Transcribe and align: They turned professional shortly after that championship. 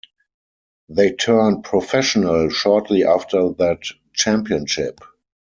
They 0.89 1.11
turned 1.11 1.63
professional 1.63 2.49
shortly 2.49 3.03
after 3.03 3.49
that 3.59 3.81
championship. 4.13 4.99